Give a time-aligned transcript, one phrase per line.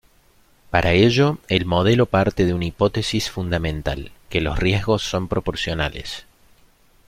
[0.71, 6.25] Para ello, el modelo parte de una hipótesis fundamental: que los riesgos son proporcionales.